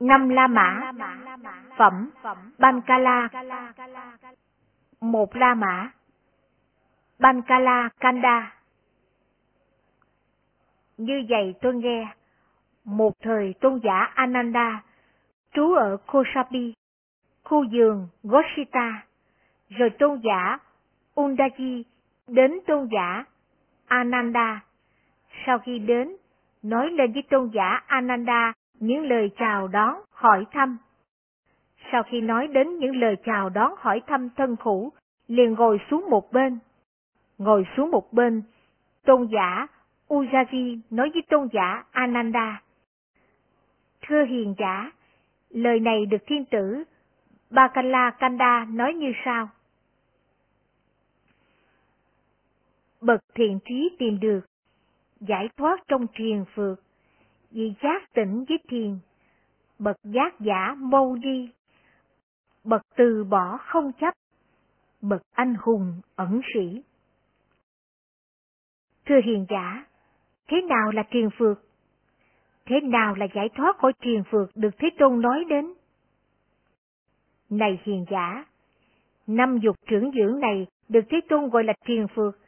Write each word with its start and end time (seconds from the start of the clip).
Năm 0.00 0.28
La 0.28 0.46
Mã. 0.46 0.92
Phẩm. 1.76 2.10
Bankala 2.58 3.28
Một 5.00 5.36
La 5.36 5.54
Mã. 5.54 5.90
Bankala 7.18 7.88
Kanda. 8.00 8.52
Như 10.96 11.22
vậy 11.28 11.54
tôi 11.60 11.74
nghe, 11.74 12.14
một 12.84 13.12
thời 13.20 13.54
tôn 13.60 13.80
giả 13.84 14.12
Ananda 14.14 14.82
trú 15.52 15.74
ở 15.74 15.96
Kosapi, 16.06 16.74
khu 17.44 17.64
vườn 17.72 18.08
Goshita, 18.22 19.02
rồi 19.68 19.90
tôn 19.90 20.20
giả 20.24 20.58
Undaji 21.14 21.82
đến 22.28 22.58
tôn 22.66 22.88
giả 22.92 23.24
Ananda. 23.86 24.60
Sau 25.46 25.58
khi 25.58 25.78
đến, 25.78 26.16
nói 26.62 26.90
lên 26.90 27.12
với 27.12 27.22
tôn 27.22 27.50
giả 27.54 27.82
Ananda 27.86 28.52
những 28.80 29.02
lời 29.06 29.30
chào 29.38 29.68
đón, 29.68 29.94
hỏi 30.10 30.46
thăm. 30.50 30.78
Sau 31.92 32.02
khi 32.02 32.20
nói 32.20 32.46
đến 32.46 32.78
những 32.78 32.96
lời 32.96 33.16
chào 33.24 33.48
đón 33.48 33.72
hỏi 33.78 34.02
thăm 34.06 34.30
thân 34.36 34.56
khủ, 34.56 34.92
liền 35.26 35.52
ngồi 35.52 35.80
xuống 35.90 36.10
một 36.10 36.32
bên. 36.32 36.58
Ngồi 37.38 37.64
xuống 37.76 37.90
một 37.90 38.12
bên, 38.12 38.42
tôn 39.04 39.28
giả 39.32 39.66
Ujaji 40.08 40.80
nói 40.90 41.10
với 41.14 41.22
tôn 41.28 41.48
giả 41.52 41.84
Ananda. 41.90 42.62
Thưa 44.02 44.24
hiền 44.24 44.54
giả, 44.58 44.90
lời 45.50 45.80
này 45.80 46.06
được 46.06 46.22
thiên 46.26 46.44
tử 46.44 46.84
Bakala 47.50 48.10
Kanda 48.10 48.66
nói 48.70 48.94
như 48.94 49.12
sau. 49.24 49.48
Bậc 53.00 53.20
thiện 53.34 53.58
trí 53.64 53.96
tìm 53.98 54.20
được, 54.20 54.40
giải 55.20 55.48
thoát 55.56 55.80
trong 55.88 56.06
triền 56.14 56.44
phượt, 56.54 56.76
vì 57.50 57.74
giác 57.82 58.12
tỉnh 58.14 58.44
với 58.48 58.58
thiền, 58.68 58.98
bậc 59.78 59.96
giác 60.04 60.40
giả 60.40 60.74
mâu 60.78 61.16
đi, 61.16 61.50
bậc 62.64 62.82
từ 62.96 63.24
bỏ 63.24 63.58
không 63.60 63.92
chấp, 64.00 64.14
bậc 65.00 65.22
anh 65.32 65.54
hùng 65.60 66.00
ẩn 66.16 66.40
sĩ. 66.54 66.82
Thưa 69.06 69.20
hiền 69.24 69.46
giả, 69.48 69.86
thế 70.48 70.62
nào 70.62 70.90
là 70.92 71.02
thiền 71.10 71.28
phược? 71.38 71.58
Thế 72.66 72.80
nào 72.80 73.14
là 73.14 73.26
giải 73.34 73.48
thoát 73.54 73.78
khỏi 73.78 73.92
thiền 74.00 74.22
phược 74.30 74.50
được 74.56 74.70
Thế 74.78 74.88
Tôn 74.98 75.20
nói 75.20 75.44
đến? 75.48 75.72
Này 77.50 77.80
hiền 77.84 78.04
giả, 78.10 78.44
năm 79.26 79.58
dục 79.58 79.76
trưởng 79.86 80.10
dưỡng 80.12 80.40
này 80.40 80.66
được 80.88 81.04
Thế 81.10 81.20
Tôn 81.28 81.48
gọi 81.48 81.64
là 81.64 81.72
thiền 81.86 82.06
phược, 82.14 82.38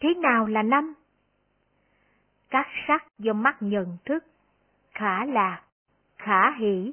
Thế 0.00 0.14
nào 0.14 0.46
là 0.46 0.62
năm? 0.62 0.94
Các 2.50 2.66
sắc 2.88 3.06
do 3.18 3.32
mắt 3.32 3.56
nhận 3.60 3.96
thức, 4.04 4.24
khả 4.94 5.24
lạc, 5.24 5.62
khả 6.16 6.56
hỷ, 6.58 6.92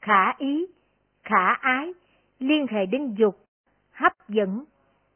khả 0.00 0.32
ý, 0.38 0.66
khả 1.22 1.52
ái, 1.52 1.92
liên 2.38 2.66
hệ 2.70 2.86
đến 2.86 3.14
dục, 3.14 3.46
hấp 3.92 4.12
dẫn, 4.28 4.64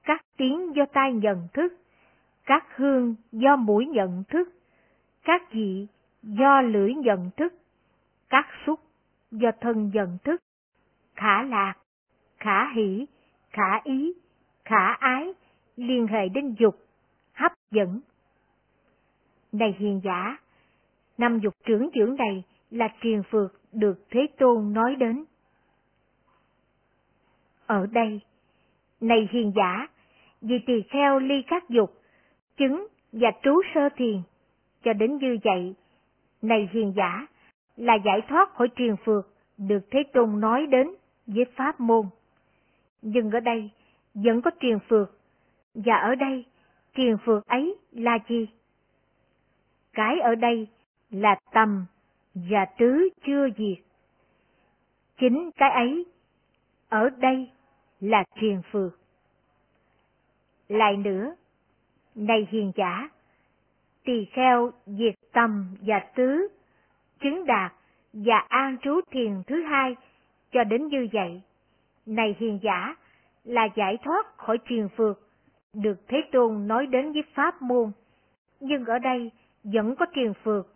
các 0.04 0.24
tiếng 0.36 0.76
do 0.76 0.84
tai 0.92 1.12
nhận 1.12 1.48
thức, 1.54 1.72
các 2.44 2.76
hương 2.76 3.14
do 3.32 3.56
mũi 3.56 3.86
nhận 3.86 4.24
thức, 4.28 4.48
các 5.24 5.52
vị 5.52 5.86
do 6.22 6.60
lưỡi 6.60 6.94
nhận 6.94 7.30
thức, 7.36 7.54
các 8.28 8.46
xúc 8.66 8.80
do 9.30 9.50
thân 9.60 9.90
nhận 9.94 10.18
thức, 10.24 10.42
khả 11.14 11.42
lạc, 11.42 11.74
khả 12.38 12.72
hỷ, 12.72 13.06
khả 13.50 13.80
ý, 13.84 14.12
khả 14.64 14.92
ái, 14.92 15.34
liên 15.76 16.06
hệ 16.06 16.28
đến 16.28 16.54
dục, 16.58 16.76
hấp 17.32 17.52
dẫn. 17.70 18.00
Này 19.52 19.76
hiền 19.78 20.00
giả, 20.04 20.36
năm 21.18 21.38
dục 21.38 21.54
trưởng 21.64 21.90
dưỡng 21.94 22.16
này 22.16 22.44
là 22.70 22.88
triền 23.00 23.22
phược 23.30 23.60
được 23.72 24.06
Thế 24.10 24.26
Tôn 24.38 24.72
nói 24.72 24.96
đến. 24.96 25.24
Ở 27.66 27.86
đây, 27.86 28.20
này 29.00 29.28
hiền 29.30 29.52
giả, 29.56 29.88
vì 30.40 30.58
tỳ 30.66 30.82
kheo 30.82 31.18
ly 31.18 31.42
các 31.46 31.68
dục, 31.68 31.90
chứng 32.56 32.86
và 33.12 33.30
trú 33.42 33.60
sơ 33.74 33.88
thiền, 33.96 34.22
cho 34.84 34.92
đến 34.92 35.16
như 35.16 35.38
vậy, 35.44 35.74
này 36.42 36.68
hiền 36.72 36.92
giả, 36.96 37.26
là 37.76 37.94
giải 38.04 38.20
thoát 38.28 38.54
khỏi 38.54 38.68
triền 38.76 38.96
phược 39.04 39.28
được 39.58 39.80
Thế 39.90 40.02
Tôn 40.12 40.40
nói 40.40 40.66
đến 40.66 40.94
với 41.26 41.44
pháp 41.56 41.80
môn. 41.80 42.06
Nhưng 43.02 43.30
ở 43.30 43.40
đây 43.40 43.70
vẫn 44.14 44.42
có 44.42 44.50
triền 44.60 44.78
phược, 44.88 45.18
và 45.74 45.96
ở 45.96 46.14
đây 46.14 46.44
triền 46.94 47.16
phược 47.24 47.46
ấy 47.46 47.76
là 47.92 48.18
gì? 48.28 48.48
Cái 49.92 50.20
ở 50.20 50.34
đây 50.34 50.68
là 51.10 51.36
tầm 51.52 51.86
và 52.34 52.64
tứ 52.78 53.08
chưa 53.26 53.48
diệt. 53.58 53.84
Chính 55.18 55.50
cái 55.56 55.70
ấy 55.70 56.06
ở 56.88 57.10
đây 57.10 57.50
là 58.00 58.24
triền 58.40 58.62
phược. 58.70 58.98
Lại 60.68 60.96
nữa, 60.96 61.34
này 62.14 62.48
hiền 62.50 62.72
giả, 62.76 63.08
tỳ 64.04 64.24
kheo 64.24 64.70
diệt 64.86 65.14
tầm 65.32 65.76
và 65.80 65.98
tứ, 66.14 66.48
chứng 67.20 67.46
đạt 67.46 67.72
và 68.12 68.38
an 68.48 68.76
trú 68.82 69.00
thiền 69.10 69.42
thứ 69.46 69.62
hai 69.62 69.96
cho 70.52 70.64
đến 70.64 70.86
như 70.86 71.08
vậy. 71.12 71.42
Này 72.06 72.36
hiền 72.38 72.58
giả, 72.62 72.96
là 73.44 73.68
giải 73.76 73.98
thoát 74.04 74.36
khỏi 74.36 74.58
triền 74.68 74.88
phược, 74.96 75.20
được 75.72 76.08
Thế 76.08 76.22
Tôn 76.32 76.68
nói 76.68 76.86
đến 76.86 77.12
với 77.12 77.22
pháp 77.34 77.62
môn. 77.62 77.92
Nhưng 78.60 78.84
ở 78.84 78.98
đây 78.98 79.30
vẫn 79.64 79.96
có 79.96 80.06
triền 80.14 80.32
phược, 80.42 80.66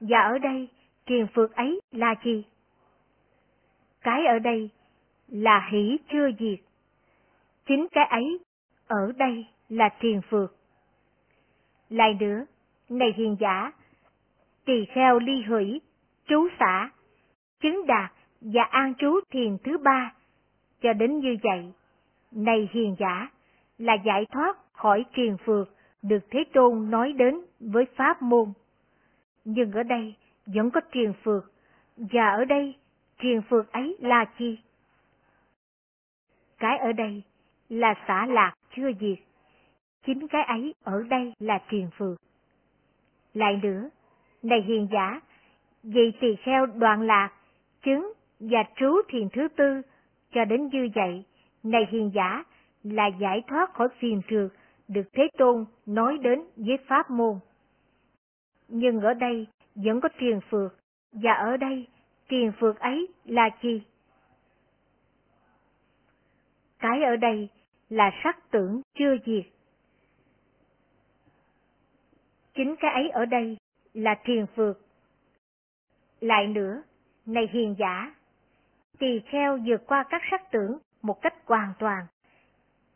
và 0.00 0.20
ở 0.20 0.38
đây 0.38 0.68
triền 1.06 1.26
phược 1.34 1.54
ấy 1.54 1.80
là 1.92 2.14
gì? 2.24 2.44
Cái 4.00 4.26
ở 4.26 4.38
đây 4.38 4.70
là 5.28 5.68
hỷ 5.72 5.98
chưa 6.12 6.30
diệt. 6.38 6.58
Chính 7.66 7.86
cái 7.92 8.06
ấy 8.06 8.38
ở 8.86 9.12
đây 9.16 9.46
là 9.68 9.88
triền 10.00 10.20
phược. 10.30 10.56
Lại 11.88 12.16
nữa, 12.20 12.44
này 12.88 13.12
hiền 13.16 13.36
giả, 13.40 13.72
tỳ 14.64 14.84
kheo 14.84 15.18
ly 15.18 15.42
hủy, 15.42 15.80
trú 16.28 16.48
xã, 16.58 16.90
chứng 17.60 17.86
đạt 17.86 18.12
và 18.40 18.62
an 18.62 18.94
trú 18.98 19.20
thiền 19.30 19.56
thứ 19.64 19.78
ba, 19.78 20.14
cho 20.80 20.92
đến 20.92 21.18
như 21.18 21.36
vậy. 21.42 21.72
Này 22.30 22.68
hiền 22.72 22.96
giả, 22.98 23.28
là 23.78 23.94
giải 23.94 24.26
thoát 24.32 24.56
khỏi 24.72 25.04
triền 25.14 25.36
phược 25.44 25.68
được 26.02 26.26
Thế 26.30 26.44
Tôn 26.52 26.90
nói 26.90 27.12
đến 27.12 27.40
với 27.60 27.84
pháp 27.96 28.22
môn. 28.22 28.52
Nhưng 29.48 29.72
ở 29.72 29.82
đây 29.82 30.14
vẫn 30.46 30.70
có 30.70 30.80
triền 30.92 31.12
phược, 31.22 31.52
và 31.96 32.28
ở 32.28 32.44
đây 32.44 32.74
triền 33.18 33.42
phược 33.48 33.72
ấy 33.72 33.96
là 34.00 34.24
chi? 34.38 34.58
Cái 36.58 36.78
ở 36.78 36.92
đây 36.92 37.22
là 37.68 37.94
xả 38.08 38.26
lạc 38.26 38.54
chưa 38.76 38.90
diệt, 39.00 39.18
chính 40.06 40.28
cái 40.28 40.42
ấy 40.42 40.74
ở 40.84 41.02
đây 41.02 41.32
là 41.38 41.62
triền 41.70 41.90
phược. 41.96 42.18
Lại 43.34 43.60
nữa, 43.62 43.88
này 44.42 44.62
hiền 44.62 44.88
giả, 44.92 45.20
vì 45.82 46.12
tỳ 46.20 46.36
kheo 46.36 46.66
đoạn 46.66 47.02
lạc, 47.02 47.30
chứng 47.82 48.12
và 48.40 48.64
trú 48.76 49.02
thiền 49.08 49.28
thứ 49.32 49.48
tư, 49.48 49.82
cho 50.32 50.44
đến 50.44 50.68
như 50.72 50.88
vậy, 50.94 51.24
này 51.62 51.86
hiền 51.90 52.10
giả, 52.14 52.44
là 52.82 53.06
giải 53.06 53.42
thoát 53.46 53.74
khỏi 53.74 53.88
phiền 53.98 54.20
trượt, 54.28 54.50
được 54.88 55.08
Thế 55.12 55.28
Tôn 55.38 55.64
nói 55.86 56.18
đến 56.18 56.44
với 56.56 56.78
pháp 56.88 57.10
môn. 57.10 57.38
Nhưng 58.68 59.00
ở 59.00 59.14
đây 59.14 59.46
vẫn 59.74 60.00
có 60.00 60.08
triền 60.20 60.40
phược, 60.50 60.74
và 61.12 61.32
ở 61.32 61.56
đây 61.56 61.86
triền 62.28 62.52
phược 62.60 62.78
ấy 62.78 63.08
là 63.24 63.50
chi? 63.62 63.82
Cái 66.78 67.02
ở 67.02 67.16
đây 67.16 67.48
là 67.88 68.10
sắc 68.24 68.50
tưởng 68.50 68.82
chưa 68.98 69.16
diệt. 69.26 69.44
Chính 72.54 72.76
cái 72.80 72.92
ấy 72.92 73.08
ở 73.10 73.24
đây 73.24 73.56
là 73.94 74.14
thiền 74.24 74.46
phược. 74.56 74.78
Lại 76.20 76.46
nữa, 76.46 76.82
này 77.26 77.48
hiền 77.52 77.74
giả, 77.78 78.14
tỳ 78.98 79.20
kheo 79.20 79.58
vượt 79.66 79.86
qua 79.86 80.04
các 80.10 80.22
sắc 80.30 80.50
tưởng 80.50 80.78
một 81.02 81.22
cách 81.22 81.34
hoàn 81.46 81.72
toàn, 81.78 82.06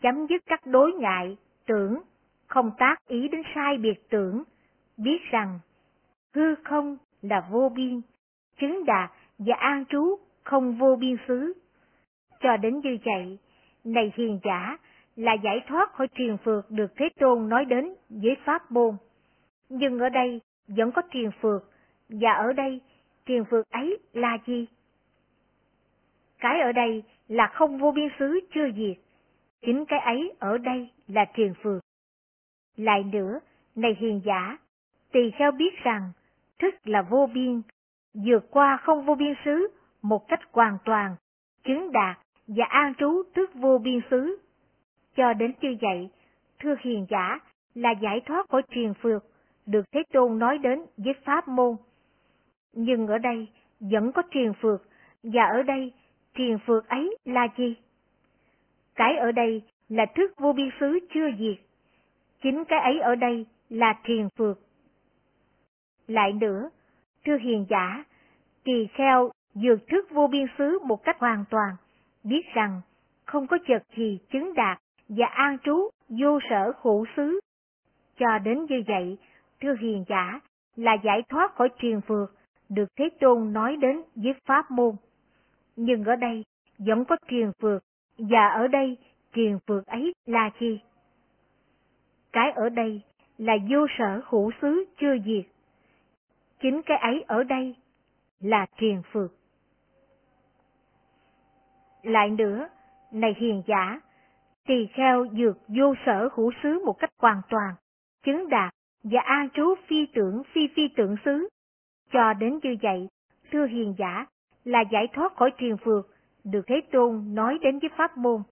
chấm 0.00 0.26
dứt 0.26 0.42
các 0.46 0.66
đối 0.66 0.92
ngại, 0.92 1.36
tưởng, 1.66 2.00
không 2.46 2.70
tác 2.78 2.96
ý 3.08 3.28
đến 3.28 3.42
sai 3.54 3.78
biệt 3.78 4.08
tưởng, 4.10 4.44
biết 5.02 5.22
rằng 5.30 5.58
hư 6.34 6.54
không 6.64 6.96
là 7.22 7.48
vô 7.50 7.68
biên, 7.68 8.00
chứng 8.60 8.84
đạt 8.84 9.10
và 9.38 9.54
an 9.58 9.84
trú 9.88 10.18
không 10.44 10.78
vô 10.78 10.96
biên 10.96 11.16
xứ. 11.28 11.52
Cho 12.40 12.56
đến 12.56 12.80
như 12.80 12.98
vậy, 13.04 13.38
này 13.84 14.12
hiền 14.16 14.40
giả, 14.44 14.76
là 15.16 15.32
giải 15.32 15.60
thoát 15.66 15.92
khỏi 15.92 16.08
truyền 16.14 16.36
phược 16.36 16.70
được 16.70 16.92
Thế 16.96 17.08
Tôn 17.20 17.48
nói 17.48 17.64
đến 17.64 17.94
với 18.08 18.36
Pháp 18.44 18.70
môn. 18.70 18.96
Nhưng 19.68 19.98
ở 19.98 20.08
đây 20.08 20.40
vẫn 20.68 20.92
có 20.92 21.02
truyền 21.10 21.30
phược, 21.40 21.70
và 22.08 22.32
ở 22.32 22.52
đây 22.52 22.80
truyền 23.26 23.44
phược 23.44 23.70
ấy 23.70 23.98
là 24.12 24.38
gì? 24.46 24.66
Cái 26.38 26.60
ở 26.60 26.72
đây 26.72 27.02
là 27.28 27.46
không 27.46 27.78
vô 27.78 27.92
biên 27.92 28.08
xứ 28.18 28.40
chưa 28.54 28.70
diệt, 28.76 28.96
chính 29.62 29.84
cái 29.84 30.00
ấy 30.00 30.32
ở 30.38 30.58
đây 30.58 30.88
là 31.08 31.24
truyền 31.36 31.54
phược. 31.62 31.82
Lại 32.76 33.04
nữa, 33.04 33.40
này 33.74 33.96
hiền 33.98 34.20
giả, 34.24 34.58
tỳ 35.12 35.30
kheo 35.30 35.52
biết 35.52 35.82
rằng 35.82 36.12
thức 36.58 36.74
là 36.84 37.02
vô 37.02 37.28
biên, 37.34 37.62
vượt 38.14 38.50
qua 38.50 38.76
không 38.76 39.06
vô 39.06 39.14
biên 39.14 39.34
xứ 39.44 39.68
một 40.02 40.28
cách 40.28 40.40
hoàn 40.52 40.78
toàn, 40.84 41.16
chứng 41.64 41.92
đạt 41.92 42.18
và 42.46 42.64
an 42.68 42.94
trú 42.94 43.22
trước 43.34 43.54
vô 43.54 43.78
biên 43.78 44.00
xứ. 44.10 44.38
Cho 45.16 45.32
đến 45.32 45.52
như 45.60 45.76
vậy, 45.80 46.08
thưa 46.58 46.74
hiền 46.80 47.06
giả, 47.10 47.38
là 47.74 47.90
giải 47.90 48.20
thoát 48.20 48.48
khỏi 48.48 48.62
truyền 48.70 48.94
phược, 48.94 49.24
được 49.66 49.84
Thế 49.92 50.02
Tôn 50.12 50.38
nói 50.38 50.58
đến 50.58 50.86
với 50.96 51.14
Pháp 51.24 51.48
môn. 51.48 51.76
Nhưng 52.72 53.06
ở 53.06 53.18
đây 53.18 53.48
vẫn 53.80 54.12
có 54.12 54.22
truyền 54.30 54.52
phược, 54.60 54.82
và 55.22 55.44
ở 55.44 55.62
đây 55.62 55.92
truyền 56.34 56.58
phược 56.66 56.88
ấy 56.88 57.16
là 57.24 57.48
gì? 57.56 57.74
Cái 58.94 59.16
ở 59.16 59.32
đây 59.32 59.62
là 59.88 60.06
thức 60.14 60.32
vô 60.38 60.52
biên 60.52 60.70
xứ 60.80 60.98
chưa 61.14 61.30
diệt. 61.38 61.64
Chính 62.42 62.64
cái 62.64 62.80
ấy 62.80 63.00
ở 63.00 63.14
đây 63.14 63.46
là 63.68 63.98
truyền 64.04 64.28
phược. 64.36 64.58
Lại 66.10 66.32
nữa, 66.32 66.70
thưa 67.26 67.36
hiền 67.36 67.66
giả, 67.68 68.04
tỳ 68.64 68.86
kheo 68.94 69.30
dược 69.54 69.88
thức 69.88 70.10
vô 70.10 70.26
biên 70.26 70.46
xứ 70.58 70.78
một 70.84 71.04
cách 71.04 71.16
hoàn 71.18 71.44
toàn, 71.50 71.76
biết 72.24 72.42
rằng 72.54 72.80
không 73.24 73.46
có 73.46 73.58
chật 73.68 73.82
gì 73.96 74.18
chứng 74.32 74.54
đạt 74.54 74.78
và 75.08 75.26
an 75.26 75.56
trú 75.64 75.88
vô 76.08 76.38
sở 76.50 76.72
khổ 76.72 77.04
xứ. 77.16 77.40
Cho 78.18 78.38
đến 78.38 78.66
như 78.68 78.82
vậy, 78.86 79.18
thưa 79.60 79.74
hiền 79.80 80.04
giả, 80.08 80.40
là 80.76 80.96
giải 81.04 81.22
thoát 81.28 81.54
khỏi 81.54 81.68
truyền 81.78 82.00
phược, 82.00 82.34
được 82.68 82.88
Thế 82.96 83.08
Tôn 83.20 83.52
nói 83.52 83.76
đến 83.76 84.02
với 84.14 84.34
Pháp 84.44 84.70
môn. 84.70 84.94
Nhưng 85.76 86.04
ở 86.04 86.16
đây 86.16 86.44
vẫn 86.78 87.04
có 87.04 87.16
truyền 87.28 87.50
phược, 87.62 87.82
và 88.18 88.48
ở 88.48 88.68
đây 88.68 88.96
truyền 89.34 89.58
phược 89.66 89.86
ấy 89.86 90.12
là 90.26 90.50
gì? 90.60 90.80
Cái 92.32 92.52
ở 92.52 92.68
đây 92.68 93.00
là 93.38 93.56
vô 93.70 93.86
sở 93.98 94.20
hữu 94.28 94.50
xứ 94.62 94.84
chưa 95.00 95.18
diệt. 95.24 95.59
Chính 96.60 96.82
cái 96.86 96.98
ấy 96.98 97.24
ở 97.28 97.44
đây 97.44 97.76
là 98.40 98.66
thiền 98.76 99.02
phược. 99.12 99.32
Lại 102.02 102.30
nữa, 102.30 102.68
này 103.12 103.34
hiền 103.36 103.62
giả, 103.66 104.00
tỳ 104.66 104.86
kheo 104.86 105.26
dược 105.38 105.56
vô 105.68 105.94
sở 106.06 106.28
hữu 106.34 106.52
xứ 106.62 106.82
một 106.84 106.92
cách 106.98 107.10
hoàn 107.18 107.40
toàn, 107.48 107.74
chứng 108.22 108.48
đạt 108.48 108.74
và 109.02 109.20
an 109.20 109.48
trú 109.54 109.74
phi 109.86 110.06
tưởng 110.14 110.42
phi 110.52 110.68
phi 110.76 110.88
tưởng 110.96 111.16
xứ. 111.24 111.48
Cho 112.12 112.32
đến 112.32 112.58
như 112.62 112.76
vậy, 112.82 113.08
thưa 113.52 113.66
hiền 113.66 113.94
giả, 113.98 114.26
là 114.64 114.80
giải 114.92 115.06
thoát 115.12 115.36
khỏi 115.36 115.50
thiền 115.58 115.76
phược, 115.76 116.06
được 116.44 116.62
Thế 116.66 116.80
Tôn 116.92 117.34
nói 117.34 117.58
đến 117.62 117.78
với 117.78 117.90
pháp 117.96 118.16
môn. 118.16 118.42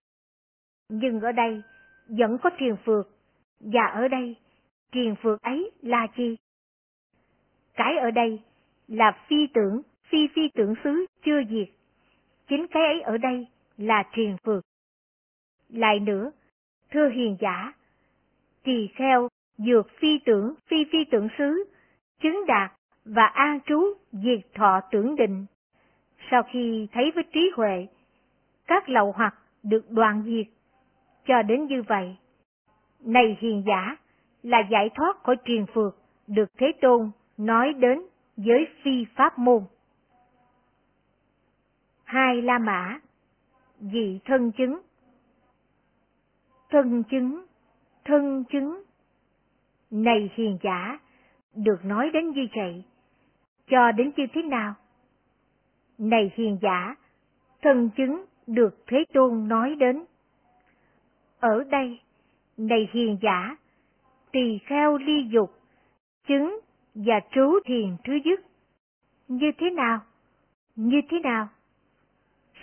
Nhưng 0.89 1.21
ở 1.21 1.31
đây, 1.31 1.61
vẫn 2.07 2.37
có 2.37 2.49
thiền 2.57 2.75
phược, 2.85 3.07
và 3.59 3.85
ở 3.85 4.07
đây, 4.07 4.35
thiền 4.91 5.15
phược 5.15 5.41
ấy 5.41 5.71
là 5.81 6.07
gì? 6.17 6.35
Cái 7.79 7.97
ở 7.97 8.11
đây 8.11 8.41
là 8.87 9.11
phi 9.27 9.47
tưởng, 9.53 9.81
phi 10.09 10.27
phi 10.35 10.49
tưởng 10.55 10.73
xứ 10.83 11.05
chưa 11.25 11.41
diệt. 11.49 11.69
Chính 12.47 12.67
cái 12.67 12.83
ấy 12.83 13.01
ở 13.01 13.17
đây 13.17 13.47
là 13.77 14.03
truyền 14.15 14.35
phược. 14.43 14.63
Lại 15.69 15.99
nữa, 15.99 16.31
thưa 16.91 17.09
hiền 17.09 17.37
giả, 17.39 17.73
tỳ 18.63 18.87
kheo 18.95 19.27
dược 19.57 19.87
phi 19.99 20.19
tưởng, 20.25 20.53
phi 20.67 20.77
phi 20.91 20.97
tưởng 21.11 21.27
xứ, 21.37 21.63
chứng 22.21 22.45
đạt 22.47 22.71
và 23.05 23.25
an 23.25 23.59
trú 23.65 23.93
diệt 24.11 24.39
thọ 24.53 24.81
tưởng 24.91 25.15
định. 25.15 25.45
Sau 26.31 26.43
khi 26.43 26.87
thấy 26.91 27.11
với 27.15 27.23
trí 27.33 27.51
huệ, 27.55 27.87
các 28.67 28.89
lậu 28.89 29.11
hoặc 29.11 29.35
được 29.63 29.91
đoạn 29.91 30.23
diệt, 30.25 30.53
cho 31.25 31.41
đến 31.41 31.65
như 31.65 31.83
vậy. 31.87 32.15
Này 32.99 33.37
hiền 33.39 33.63
giả, 33.67 33.95
là 34.43 34.59
giải 34.71 34.89
thoát 34.95 35.23
khỏi 35.23 35.35
truyền 35.45 35.65
phược, 35.65 35.95
được 36.27 36.49
Thế 36.57 36.71
Tôn 36.81 37.11
nói 37.39 37.73
đến 37.73 38.01
giới 38.37 38.67
phi 38.83 39.05
pháp 39.15 39.39
môn. 39.39 39.63
Hai 42.03 42.41
La 42.41 42.59
Mã 42.59 42.99
Dị 43.79 44.19
thân 44.25 44.51
chứng 44.51 44.81
Thân 46.69 47.03
chứng, 47.03 47.45
thân 48.05 48.43
chứng 48.51 48.83
Này 49.91 50.31
hiền 50.33 50.57
giả, 50.63 50.99
được 51.55 51.85
nói 51.85 52.09
đến 52.13 52.29
như 52.29 52.47
vậy, 52.55 52.83
cho 53.67 53.91
đến 53.91 54.11
như 54.17 54.25
thế 54.33 54.41
nào? 54.41 54.73
Này 55.97 56.31
hiền 56.35 56.57
giả, 56.61 56.95
thân 57.61 57.89
chứng 57.97 58.25
được 58.47 58.83
Thế 58.87 59.03
Tôn 59.13 59.47
nói 59.47 59.75
đến. 59.75 60.05
Ở 61.39 61.63
đây, 61.63 61.99
này 62.57 62.89
hiền 62.91 63.17
giả, 63.21 63.55
tỳ 64.31 64.59
kheo 64.65 64.97
ly 64.97 65.27
dục, 65.31 65.51
chứng 66.27 66.59
và 67.05 67.19
trú 67.31 67.59
thiền 67.65 67.95
thứ 68.03 68.13
dứt. 68.25 68.39
Như 69.27 69.51
thế 69.57 69.69
nào? 69.69 69.99
Như 70.75 71.01
thế 71.09 71.19
nào? 71.19 71.47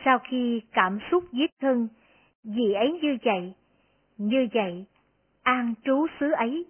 Sau 0.05 0.19
khi 0.19 0.61
cảm 0.73 0.99
xúc 1.11 1.25
giết 1.33 1.50
thân, 1.61 1.88
vì 2.44 2.73
ấy 2.73 2.99
như 3.03 3.17
vậy, 3.25 3.55
như 4.19 4.49
vậy, 4.55 4.85
an 5.43 5.75
trú 5.85 6.06
xứ 6.21 6.31
ấy, 6.33 6.67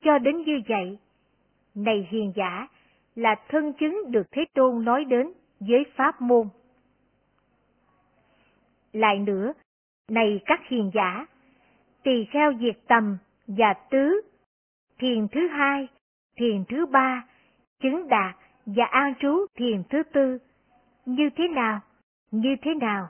cho 0.00 0.18
đến 0.18 0.42
như 0.42 0.60
vậy. 0.68 0.98
Này 1.74 2.08
hiền 2.10 2.32
giả, 2.36 2.68
là 3.14 3.34
thân 3.48 3.72
chứng 3.72 4.10
được 4.10 4.26
Thế 4.32 4.44
Tôn 4.54 4.84
nói 4.84 5.04
đến 5.04 5.32
với 5.60 5.84
pháp 5.96 6.20
môn. 6.20 6.48
Lại 8.92 9.18
nữa, 9.18 9.52
này 10.08 10.40
các 10.44 10.60
hiền 10.68 10.90
giả, 10.94 11.26
tỳ 12.02 12.24
kheo 12.24 12.52
diệt 12.60 12.78
tầm 12.88 13.18
và 13.46 13.74
tứ, 13.90 14.20
thiền 14.98 15.28
thứ 15.28 15.48
hai, 15.48 15.88
thiền 16.36 16.64
thứ 16.68 16.86
ba, 16.86 17.24
chứng 17.80 18.08
đạt 18.08 18.36
và 18.66 18.84
an 18.84 19.14
trú 19.20 19.46
thiền 19.54 19.82
thứ 19.90 20.02
tư. 20.02 20.38
Như 21.06 21.30
thế 21.36 21.48
nào? 21.48 21.80
Như 22.30 22.56
thế 22.62 22.74
nào? 22.74 23.08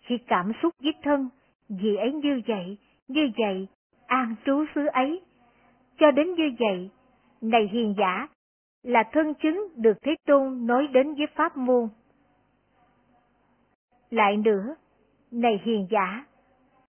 Khi 0.00 0.18
cảm 0.18 0.52
xúc 0.62 0.74
giết 0.80 0.96
thân, 1.02 1.28
vì 1.68 1.96
ấy 1.96 2.12
như 2.12 2.42
vậy, 2.46 2.78
như 3.08 3.30
vậy, 3.38 3.68
an 4.06 4.34
trú 4.44 4.64
xứ 4.74 4.86
ấy. 4.86 5.20
Cho 5.98 6.10
đến 6.10 6.34
như 6.34 6.50
vậy, 6.58 6.90
này 7.40 7.68
hiền 7.72 7.94
giả, 7.98 8.28
là 8.82 9.02
thân 9.12 9.34
chứng 9.34 9.68
được 9.76 9.98
Thế 10.02 10.14
Tôn 10.26 10.66
nói 10.66 10.86
đến 10.86 11.14
với 11.14 11.26
Pháp 11.34 11.56
môn. 11.56 11.88
Lại 14.10 14.36
nữa, 14.36 14.74
này 15.30 15.60
hiền 15.64 15.86
giả, 15.90 16.24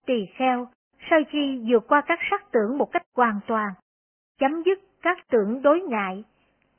tỳ 0.05 0.25
kheo, 0.35 0.67
sau 1.09 1.19
khi 1.29 1.61
vượt 1.69 1.87
qua 1.87 2.01
các 2.07 2.19
sắc 2.29 2.51
tưởng 2.51 2.77
một 2.77 2.91
cách 2.91 3.03
hoàn 3.15 3.39
toàn, 3.47 3.69
chấm 4.39 4.63
dứt 4.65 4.79
các 5.05 5.27
tưởng 5.29 5.61
đối 5.61 5.81
ngại, 5.81 6.23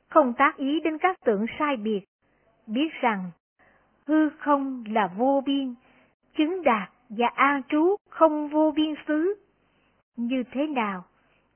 không 0.09 0.33
tác 0.33 0.57
ý 0.57 0.79
đến 0.79 0.97
các 0.97 1.17
tưởng 1.25 1.45
sai 1.59 1.77
biệt, 1.77 2.01
biết 2.67 2.93
rằng 3.01 3.31
hư 4.05 4.29
không 4.29 4.83
là 4.87 5.09
vô 5.17 5.43
biên, 5.45 5.75
chứng 6.37 6.63
đạt 6.63 6.89
và 7.09 7.27
an 7.27 7.61
trú 7.69 7.95
không 8.09 8.49
vô 8.49 8.71
biên 8.75 8.93
xứ. 9.07 9.33
Như 10.15 10.43
thế 10.51 10.67
nào? 10.67 11.03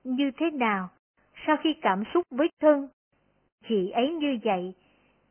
Như 0.04 0.32
thế 0.38 0.52
nào? 0.52 0.90
Sau 1.48 1.58
khi 1.58 1.74
cảm 1.82 2.04
xúc 2.14 2.28
với 2.32 2.50
thân, 2.60 2.88
chị 3.70 3.90
ấy 3.90 4.14
như 4.14 4.38
vậy, 4.44 4.74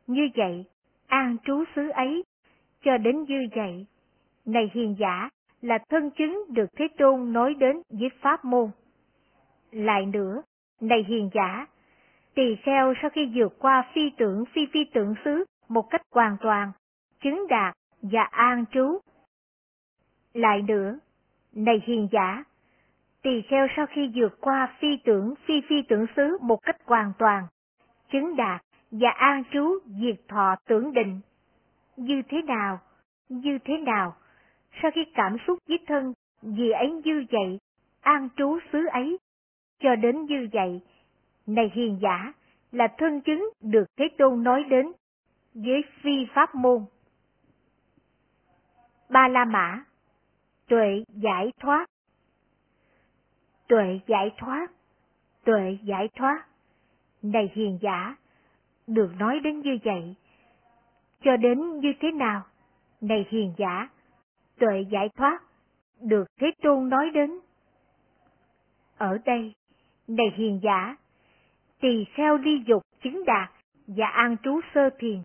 như 0.07 0.29
vậy, 0.35 0.65
an 1.07 1.37
trú 1.43 1.63
xứ 1.75 1.89
ấy, 1.89 2.23
cho 2.83 2.97
đến 2.97 3.23
như 3.23 3.47
vậy. 3.55 3.85
Này 4.45 4.71
hiền 4.73 4.95
giả, 4.99 5.29
là 5.61 5.77
thân 5.89 6.11
chứng 6.11 6.43
được 6.49 6.67
Thế 6.75 6.87
Tôn 6.97 7.33
nói 7.33 7.53
đến 7.53 7.81
với 7.89 8.09
Pháp 8.21 8.45
môn. 8.45 8.69
Lại 9.71 10.05
nữa, 10.05 10.41
này 10.81 11.05
hiền 11.07 11.29
giả, 11.33 11.67
tỳ 12.33 12.55
kheo 12.55 12.93
sau 13.01 13.09
khi 13.09 13.31
vượt 13.35 13.59
qua 13.59 13.83
phi 13.93 14.09
tưởng 14.17 14.43
phi 14.53 14.61
phi 14.73 14.85
tưởng 14.93 15.15
xứ 15.25 15.45
một 15.67 15.89
cách 15.89 16.01
hoàn 16.11 16.37
toàn, 16.41 16.71
chứng 17.23 17.47
đạt 17.49 17.75
và 18.01 18.23
an 18.23 18.65
trú. 18.71 18.99
Lại 20.33 20.61
nữa, 20.61 20.99
này 21.53 21.81
hiền 21.85 22.07
giả, 22.11 22.43
tỳ 23.21 23.41
kheo 23.41 23.67
sau 23.75 23.85
khi 23.85 24.11
vượt 24.15 24.41
qua 24.41 24.75
phi 24.79 24.97
tưởng 24.97 25.33
phi 25.45 25.61
phi 25.69 25.81
tưởng 25.81 26.05
xứ 26.15 26.37
một 26.41 26.57
cách 26.61 26.77
hoàn 26.85 27.11
toàn, 27.17 27.43
chứng 28.11 28.35
đạt 28.35 28.61
và 28.91 29.09
an 29.09 29.43
trú 29.53 29.79
diệt 29.85 30.15
thọ 30.27 30.55
tưởng 30.67 30.93
định. 30.93 31.19
Như 31.97 32.21
thế 32.29 32.41
nào? 32.41 32.79
Như 33.29 33.57
thế 33.65 33.77
nào? 33.77 34.15
Sau 34.81 34.91
khi 34.91 35.05
cảm 35.13 35.37
xúc 35.47 35.59
giết 35.67 35.81
thân, 35.87 36.13
vì 36.41 36.69
ấy 36.71 36.91
như 36.91 37.25
vậy, 37.31 37.59
an 38.01 38.29
trú 38.35 38.59
xứ 38.71 38.85
ấy, 38.91 39.17
cho 39.81 39.95
đến 39.95 40.25
như 40.25 40.47
vậy, 40.53 40.81
này 41.47 41.71
hiền 41.73 41.99
giả, 42.01 42.33
là 42.71 42.87
thân 42.97 43.21
chứng 43.21 43.49
được 43.61 43.85
Thế 43.97 44.07
Tôn 44.17 44.43
nói 44.43 44.63
đến, 44.69 44.91
với 45.53 45.83
phi 46.01 46.25
pháp 46.33 46.55
môn. 46.55 46.85
Ba 49.09 49.27
La 49.27 49.45
Mã 49.45 49.83
Tuệ 50.67 51.03
giải 51.09 51.51
thoát 51.59 51.85
Tuệ 53.67 53.99
giải 54.07 54.31
thoát 54.37 54.71
Tuệ 55.43 55.77
giải 55.83 56.09
thoát 56.15 56.45
Này 57.21 57.51
hiền 57.53 57.77
giả, 57.81 58.15
được 58.87 59.11
nói 59.19 59.39
đến 59.39 59.59
như 59.59 59.77
vậy. 59.83 60.15
Cho 61.23 61.37
đến 61.37 61.79
như 61.79 61.93
thế 61.99 62.11
nào? 62.11 62.41
Này 63.01 63.25
hiền 63.29 63.53
giả, 63.57 63.89
tuệ 64.59 64.85
giải 64.91 65.09
thoát, 65.09 65.39
được 66.01 66.25
Thế 66.39 66.51
Tôn 66.61 66.89
nói 66.89 67.09
đến. 67.13 67.39
Ở 68.97 69.17
đây, 69.25 69.53
này 70.15 70.33
hiền 70.35 70.59
giả, 70.63 70.95
tỳ 71.79 72.05
kheo 72.13 72.37
ly 72.37 72.63
dục 72.65 72.83
chứng 73.03 73.25
đạt 73.25 73.51
và 73.87 74.07
an 74.07 74.35
trú 74.43 74.59
sơ 74.73 74.89
thiền. 74.99 75.21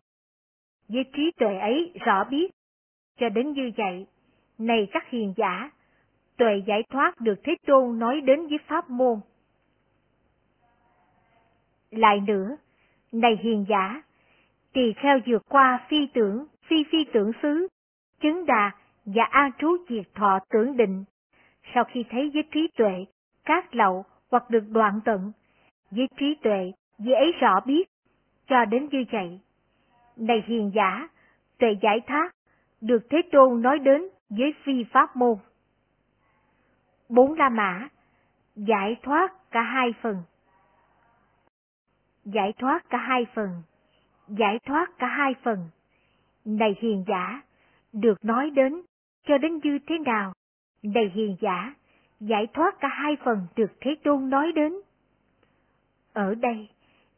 với 0.87 1.03
trí 1.13 1.31
tuệ 1.39 1.57
ấy 1.57 1.91
rõ 2.05 2.23
biết. 2.23 2.51
Cho 3.19 3.29
đến 3.29 3.51
như 3.51 3.71
vậy, 3.77 4.07
này 4.57 4.87
các 4.91 5.09
hiền 5.09 5.33
giả, 5.37 5.71
tuệ 6.37 6.61
giải 6.67 6.83
thoát 6.89 7.21
được 7.21 7.35
Thế 7.43 7.55
Tôn 7.65 7.99
nói 7.99 8.21
đến 8.21 8.47
với 8.47 8.57
pháp 8.67 8.89
môn. 8.89 9.19
Lại 11.91 12.19
nữa, 12.27 12.57
này 13.11 13.37
hiền 13.41 13.65
giả, 13.69 14.01
tỳ 14.73 14.93
kheo 14.93 15.19
vượt 15.27 15.43
qua 15.49 15.85
phi 15.89 16.07
tưởng, 16.13 16.45
phi 16.67 16.83
phi 16.91 17.05
tưởng 17.13 17.31
xứ, 17.41 17.67
chứng 18.21 18.45
đà 18.45 18.71
và 19.05 19.23
an 19.23 19.51
trú 19.59 19.77
diệt 19.89 20.05
thọ 20.15 20.39
tưởng 20.49 20.77
định. 20.77 21.03
Sau 21.73 21.83
khi 21.83 22.05
thấy 22.09 22.31
với 22.33 22.43
trí 22.51 22.67
tuệ, 22.77 23.05
các 23.45 23.75
lậu 23.75 24.05
hoặc 24.31 24.49
được 24.49 24.69
đoạn 24.69 24.99
tận, 25.05 25.31
với 25.91 26.07
trí 26.19 26.35
tuệ, 26.43 26.71
với 26.97 27.13
ấy 27.13 27.31
rõ 27.39 27.59
biết, 27.65 27.89
cho 28.47 28.65
đến 28.65 28.87
như 28.91 29.03
vậy. 29.11 29.39
Này 30.15 30.43
hiền 30.47 30.71
giả, 30.75 31.07
tuệ 31.57 31.69
giải 31.81 31.99
thoát, 32.07 32.29
được 32.81 33.07
Thế 33.09 33.21
Tôn 33.31 33.61
nói 33.61 33.79
đến 33.79 34.01
với 34.29 34.53
phi 34.63 34.83
pháp 34.91 35.15
môn. 35.15 35.37
Bốn 37.09 37.33
La 37.33 37.49
Mã, 37.49 37.87
giải 38.55 38.95
thoát 39.03 39.51
cả 39.51 39.61
hai 39.61 39.93
phần. 40.01 40.15
Giải 42.25 42.53
thoát 42.59 42.89
cả 42.89 42.97
hai 42.97 43.25
phần, 43.35 43.49
giải 44.27 44.59
thoát 44.65 44.97
cả 44.99 45.07
hai 45.07 45.35
phần. 45.43 45.69
Này 46.45 46.75
hiền 46.79 47.03
giả, 47.07 47.41
được 47.93 48.25
nói 48.25 48.49
đến, 48.49 48.81
cho 49.27 49.37
đến 49.37 49.59
như 49.63 49.79
thế 49.87 49.97
nào? 49.97 50.33
Này 50.83 51.11
hiền 51.13 51.35
giả, 51.41 51.73
giải 52.19 52.47
thoát 52.53 52.79
cả 52.79 52.87
hai 52.87 53.17
phần 53.23 53.47
được 53.55 53.71
Thế 53.81 53.95
Tôn 54.03 54.29
nói 54.29 54.51
đến. 54.55 54.73
Ở 56.13 56.35
đây, 56.35 56.69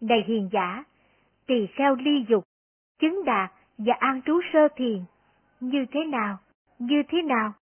này 0.01 0.23
hiền 0.27 0.49
giả, 0.51 0.83
tỳ 1.47 1.67
kheo 1.67 1.95
ly 1.95 2.25
dục, 2.29 2.43
chứng 2.99 3.25
đạt 3.25 3.51
và 3.77 3.93
an 3.99 4.21
trú 4.25 4.41
sơ 4.53 4.67
thiền, 4.75 4.99
như 5.59 5.85
thế 5.91 6.05
nào, 6.05 6.37
như 6.79 7.03
thế 7.09 7.21
nào, 7.21 7.53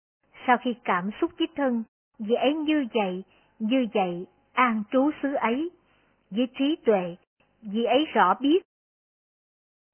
sau 0.48 0.58
khi 0.58 0.76
cảm 0.84 1.10
xúc 1.22 1.32
với 1.40 1.48
thân, 1.56 1.84
dễ 2.20 2.54
như 2.54 2.88
vậy, 2.94 3.24
như 3.60 3.88
vậy, 3.94 4.26
an 4.54 4.84
trú 4.92 5.12
xứ 5.22 5.34
ấy, 5.34 5.70
với 6.30 6.48
trí 6.60 6.76
tuệ, 6.86 7.16
vì 7.62 7.84
ấy 7.84 8.06
rõ 8.14 8.34
biết. 8.40 8.60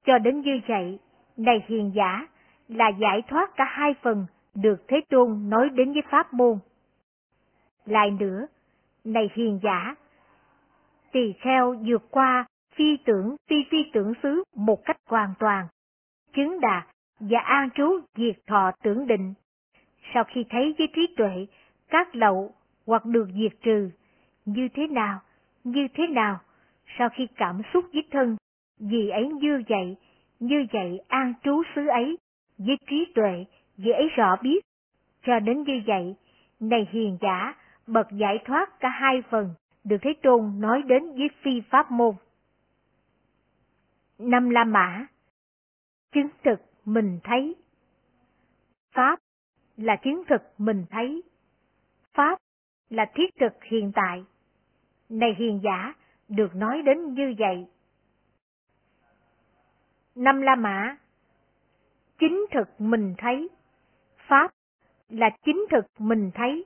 Cho 0.06 0.18
đến 0.18 0.40
như 0.40 0.60
vậy, 0.68 0.98
này 1.36 1.64
hiền 1.66 1.92
giả, 1.94 2.26
là 2.68 2.88
giải 2.88 3.22
thoát 3.28 3.56
cả 3.56 3.64
hai 3.64 3.94
phần 4.02 4.26
được 4.54 4.84
Thế 4.88 5.00
Tôn 5.10 5.50
nói 5.50 5.68
đến 5.68 5.92
với 5.92 6.02
pháp 6.10 6.32
môn. 6.32 6.58
Lại 7.86 8.10
nữa, 8.10 8.46
này 9.04 9.30
hiền 9.34 9.60
giả, 9.62 9.94
tỳ 11.12 11.32
kheo 11.32 11.74
vượt 11.86 12.02
qua 12.10 12.46
phi 12.74 12.96
tưởng 13.04 13.36
phi 13.48 13.56
phi 13.70 13.78
tưởng 13.92 14.12
xứ 14.22 14.42
một 14.56 14.84
cách 14.84 14.96
hoàn 15.08 15.34
toàn, 15.38 15.66
chứng 16.32 16.60
đạt 16.60 16.86
và 17.20 17.38
an 17.38 17.68
trú 17.70 18.00
diệt 18.16 18.36
thọ 18.46 18.70
tưởng 18.82 19.06
định. 19.06 19.34
Sau 20.14 20.24
khi 20.24 20.44
thấy 20.50 20.74
với 20.78 20.88
trí 20.94 21.14
tuệ 21.16 21.46
các 21.88 22.16
lậu 22.16 22.54
hoặc 22.86 23.04
được 23.04 23.28
diệt 23.34 23.52
trừ, 23.62 23.90
như 24.44 24.68
thế 24.74 24.86
nào, 24.86 25.20
như 25.64 25.88
thế 25.94 26.06
nào, 26.06 26.40
sau 26.98 27.08
khi 27.08 27.26
cảm 27.36 27.62
xúc 27.72 27.84
với 27.92 28.02
thân, 28.10 28.36
vì 28.78 29.08
ấy 29.08 29.28
như 29.28 29.62
vậy, 29.68 29.96
như 30.40 30.66
vậy 30.72 31.00
an 31.08 31.34
trú 31.44 31.62
xứ 31.74 31.86
ấy, 31.86 32.16
với 32.58 32.76
trí 32.90 33.12
tuệ, 33.14 33.44
vì 33.76 33.90
ấy 33.90 34.08
rõ 34.08 34.36
biết, 34.42 34.64
cho 35.26 35.40
đến 35.40 35.62
như 35.62 35.82
vậy, 35.86 36.14
này 36.60 36.88
hiền 36.90 37.18
giả, 37.20 37.54
bậc 37.86 38.06
giải 38.12 38.38
thoát 38.44 38.80
cả 38.80 38.88
hai 38.88 39.22
phần, 39.30 39.54
được 39.84 39.96
Thế 40.02 40.14
Tôn 40.22 40.60
nói 40.60 40.82
đến 40.82 41.12
với 41.12 41.28
phi 41.42 41.60
pháp 41.70 41.90
môn. 41.90 42.14
Năm 44.18 44.50
La 44.50 44.64
Mã 44.64 45.06
Chứng 46.12 46.28
thực 46.44 46.60
mình 46.84 47.20
thấy 47.24 47.56
Pháp 48.94 49.18
là 49.76 49.96
chứng 49.96 50.22
thực 50.28 50.42
mình 50.58 50.84
thấy. 50.90 51.22
Pháp 52.14 52.38
là 52.90 53.10
thiết 53.14 53.36
thực 53.40 53.64
hiện 53.64 53.92
tại. 53.94 54.24
Này 55.08 55.34
hiền 55.38 55.60
giả, 55.62 55.94
được 56.28 56.54
nói 56.54 56.82
đến 56.82 57.14
như 57.14 57.34
vậy. 57.38 57.66
Năm 60.14 60.40
La 60.40 60.54
Mã 60.54 60.96
Chính 62.18 62.46
thực 62.52 62.80
mình 62.80 63.14
thấy. 63.18 63.48
Pháp 64.28 64.50
là 65.08 65.30
chính 65.44 65.66
thực 65.70 65.84
mình 65.98 66.30
thấy. 66.34 66.64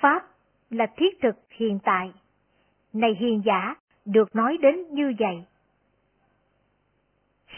Pháp 0.00 0.35
là 0.70 0.86
thiết 0.96 1.20
thực 1.22 1.36
hiện 1.50 1.78
tại. 1.84 2.12
Này 2.92 3.14
hiền 3.18 3.42
giả, 3.44 3.74
được 4.04 4.36
nói 4.36 4.58
đến 4.62 4.94
như 4.94 5.12
vậy. 5.18 5.44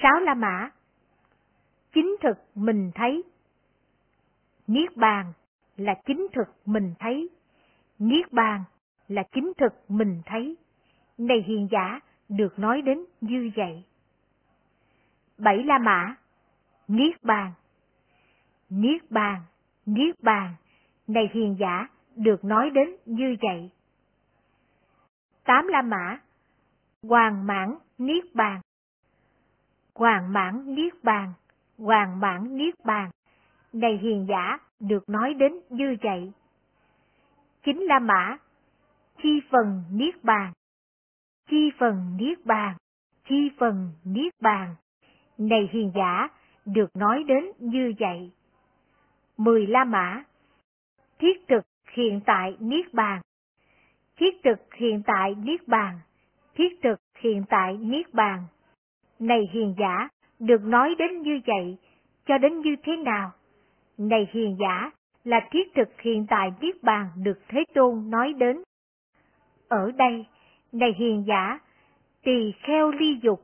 Sáu 0.02 0.20
La 0.20 0.34
Mã 0.34 0.70
Chính 1.94 2.16
thực 2.20 2.38
mình 2.54 2.90
thấy. 2.94 3.22
Niết 4.66 4.96
bàn 4.96 5.32
là 5.76 5.94
chính 6.06 6.26
thực 6.32 6.48
mình 6.64 6.94
thấy. 6.98 7.28
Niết 7.98 8.32
bàn 8.32 8.64
là 9.08 9.22
chính 9.32 9.52
thực 9.58 9.72
mình 9.88 10.22
thấy. 10.26 10.56
Này 11.18 11.44
hiền 11.46 11.68
giả, 11.70 12.00
được 12.28 12.58
nói 12.58 12.82
đến 12.82 13.04
như 13.20 13.50
vậy. 13.56 13.84
Bảy 15.38 15.64
La 15.64 15.78
Mã 15.78 16.14
Niết 16.88 17.22
bàn 17.22 17.52
Niết 18.70 19.10
bàn, 19.10 19.42
Niết 19.86 20.22
bàn, 20.22 20.54
này 21.06 21.30
hiền 21.32 21.56
giả, 21.58 21.88
được 22.18 22.44
nói 22.44 22.70
đến 22.70 22.96
như 23.04 23.36
vậy. 23.42 23.70
Tám 25.44 25.66
La 25.66 25.82
Mã 25.82 26.20
Hoàng 27.02 27.46
mãn 27.46 27.74
Niết 27.98 28.34
bàn 28.34 28.60
Hoàng 29.94 30.32
mãn 30.32 30.74
Niết 30.74 30.92
bàn, 31.02 31.32
Hoàng 31.78 32.20
mãn 32.20 32.56
Niết 32.56 32.74
bàn, 32.84 33.10
này 33.72 33.98
hiền 34.02 34.26
giả, 34.28 34.58
được 34.80 35.08
nói 35.08 35.34
đến 35.34 35.52
như 35.70 35.96
vậy. 36.02 36.32
Chính 37.64 37.82
La 37.82 37.98
Mã 37.98 38.36
Chi 39.22 39.40
phần 39.50 39.82
Niết 39.92 40.24
bàn 40.24 40.52
Chi 41.50 41.70
phần 41.78 42.16
Niết 42.20 42.46
bàn, 42.46 42.76
chi 43.28 43.50
phần 43.58 43.92
Niết 44.04 44.32
bàn, 44.40 44.74
này 45.38 45.68
hiền 45.72 45.92
giả, 45.94 46.28
được 46.64 46.96
nói 46.96 47.24
đến 47.24 47.44
như 47.58 47.92
vậy. 47.98 48.30
Mười 49.36 49.66
La 49.66 49.84
Mã 49.84 50.24
Thiết 51.18 51.48
thực 51.48 51.64
hiện 51.98 52.20
tại 52.26 52.56
Niết 52.60 52.94
Bàn 52.94 53.20
Thiết 54.16 54.42
thực 54.44 54.74
hiện 54.74 55.02
tại 55.06 55.34
Niết 55.34 55.68
Bàn 55.68 55.98
Thiết 56.54 56.82
thực 56.82 57.00
hiện 57.20 57.44
tại 57.48 57.76
Niết 57.76 58.14
Bàn 58.14 58.42
Này 59.18 59.48
hiền 59.52 59.74
giả, 59.78 60.08
được 60.38 60.62
nói 60.64 60.94
đến 60.98 61.22
như 61.22 61.40
vậy, 61.46 61.76
cho 62.26 62.38
đến 62.38 62.60
như 62.60 62.76
thế 62.82 62.96
nào? 62.96 63.30
Này 63.98 64.28
hiền 64.32 64.56
giả, 64.60 64.90
là 65.24 65.40
thiết 65.50 65.74
thực 65.74 66.00
hiện 66.00 66.26
tại 66.30 66.50
Niết 66.60 66.82
Bàn 66.82 67.06
được 67.16 67.38
Thế 67.48 67.64
Tôn 67.74 68.10
nói 68.10 68.32
đến. 68.32 68.62
Ở 69.68 69.90
đây, 69.96 70.26
này 70.72 70.94
hiền 70.98 71.24
giả, 71.26 71.58
tỳ 72.22 72.52
kheo 72.62 72.90
ly 72.90 73.18
dục, 73.22 73.40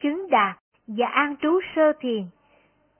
chứng 0.00 0.30
đạt 0.30 0.58
và 0.86 1.06
an 1.06 1.36
trú 1.42 1.60
sơ 1.76 1.92
thiền. 2.00 2.22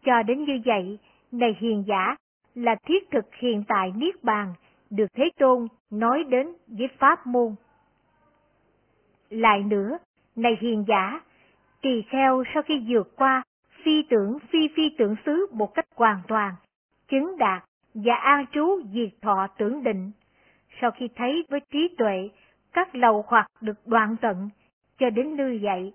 Cho 0.04 0.22
đến 0.22 0.44
như 0.44 0.60
vậy, 0.64 0.98
này 1.32 1.56
hiền 1.60 1.84
giả, 1.86 2.16
là 2.54 2.76
thiết 2.86 3.10
thực 3.10 3.34
hiện 3.34 3.64
tại 3.68 3.92
Niết 3.96 4.24
Bàn, 4.24 4.54
được 4.92 5.06
Thế 5.14 5.30
Tôn 5.38 5.68
nói 5.90 6.24
đến 6.28 6.46
với 6.66 6.88
Pháp 6.98 7.26
môn. 7.26 7.54
Lại 9.30 9.62
nữa, 9.62 9.98
này 10.36 10.56
hiền 10.60 10.84
giả, 10.88 11.20
tỳ 11.80 12.02
kheo 12.02 12.44
sau 12.54 12.62
khi 12.62 12.84
vượt 12.88 13.16
qua 13.16 13.42
phi 13.84 14.02
tưởng 14.10 14.38
phi 14.50 14.68
phi 14.76 14.82
tưởng 14.98 15.16
xứ 15.26 15.46
một 15.52 15.74
cách 15.74 15.86
hoàn 15.96 16.20
toàn, 16.28 16.54
chứng 17.08 17.38
đạt 17.38 17.64
và 17.94 18.14
an 18.14 18.46
trú 18.52 18.82
diệt 18.92 19.08
thọ 19.22 19.46
tưởng 19.58 19.82
định. 19.82 20.10
Sau 20.80 20.90
khi 20.90 21.08
thấy 21.16 21.44
với 21.48 21.60
trí 21.70 21.94
tuệ, 21.98 22.30
các 22.72 22.94
lầu 22.94 23.24
hoặc 23.26 23.46
được 23.60 23.86
đoạn 23.86 24.16
tận, 24.20 24.50
cho 24.98 25.10
đến 25.10 25.36
như 25.36 25.58
vậy, 25.62 25.92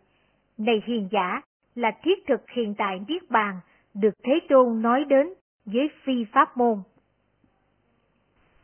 này 0.57 0.81
hiền 0.85 1.07
giả, 1.11 1.41
là 1.75 1.91
thiết 2.03 2.27
thực 2.27 2.49
hiện 2.49 2.75
tại 2.77 2.99
Niết 3.07 3.29
Bàn, 3.29 3.55
được 3.93 4.13
Thế 4.23 4.39
Tôn 4.49 4.81
nói 4.81 5.05
đến 5.05 5.33
với 5.65 5.89
phi 6.03 6.25
pháp 6.33 6.57
môn. 6.57 6.77